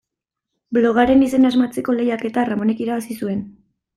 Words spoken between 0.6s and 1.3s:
Blogaren